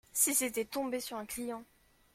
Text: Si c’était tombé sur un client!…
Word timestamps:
Si 0.13 0.33
c’était 0.33 0.65
tombé 0.65 0.99
sur 0.99 1.17
un 1.17 1.27
client!… 1.27 1.63